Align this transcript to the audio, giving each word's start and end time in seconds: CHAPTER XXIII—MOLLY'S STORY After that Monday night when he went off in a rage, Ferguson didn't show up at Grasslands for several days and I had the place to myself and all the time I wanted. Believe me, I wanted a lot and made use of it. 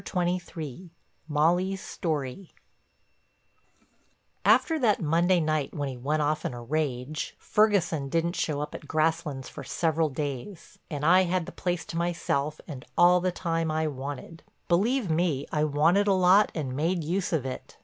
CHAPTER 0.03 0.39
XXIII—MOLLY'S 0.39 1.79
STORY 1.79 2.55
After 4.43 4.79
that 4.79 4.99
Monday 4.99 5.39
night 5.39 5.75
when 5.75 5.89
he 5.89 5.95
went 5.97 6.23
off 6.23 6.43
in 6.43 6.55
a 6.55 6.63
rage, 6.63 7.35
Ferguson 7.37 8.09
didn't 8.09 8.35
show 8.35 8.61
up 8.61 8.73
at 8.73 8.87
Grasslands 8.87 9.47
for 9.47 9.63
several 9.63 10.09
days 10.09 10.79
and 10.89 11.05
I 11.05 11.25
had 11.25 11.45
the 11.45 11.51
place 11.51 11.85
to 11.85 11.97
myself 11.97 12.59
and 12.67 12.83
all 12.97 13.19
the 13.21 13.31
time 13.31 13.69
I 13.69 13.85
wanted. 13.85 14.41
Believe 14.67 15.11
me, 15.11 15.45
I 15.51 15.65
wanted 15.65 16.07
a 16.07 16.13
lot 16.13 16.51
and 16.55 16.75
made 16.75 17.03
use 17.03 17.31
of 17.31 17.45
it. 17.45 17.77